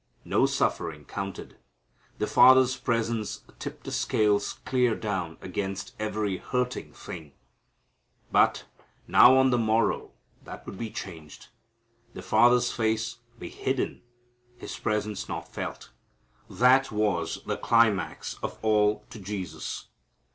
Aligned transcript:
No 0.25 0.47
suffering 0.47 1.05
counted. 1.05 1.57
The 2.17 2.25
Father's 2.25 2.75
presence 2.75 3.43
tipped 3.59 3.83
the 3.83 3.91
scales 3.91 4.53
clear 4.65 4.95
down 4.95 5.37
against 5.41 5.93
every 5.99 6.37
hurting 6.37 6.91
thing. 6.91 7.33
But 8.31 8.65
now 9.07 9.37
on 9.37 9.51
the 9.51 9.59
morrow 9.59 10.09
that 10.43 10.65
would 10.65 10.79
be 10.79 10.89
changed. 10.89 11.49
The 12.15 12.23
Father's 12.23 12.71
face 12.71 13.17
be 13.37 13.49
hidden 13.49 14.01
His 14.57 14.75
presence 14.75 15.29
not 15.29 15.53
felt. 15.53 15.91
That 16.49 16.91
was 16.91 17.43
the 17.45 17.57
climax 17.57 18.39
of 18.41 18.57
all 18.63 19.05
to 19.11 19.19
Jesus. 19.19 19.85